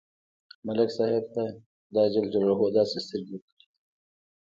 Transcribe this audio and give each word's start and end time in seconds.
ملک 0.65 0.89
صاحب 0.97 1.25
ته 1.33 1.43
خدای 1.89 2.07
داسې 2.77 2.97
سترګې 3.05 3.35
ورکړې 3.37 3.55
دي، 3.59 3.65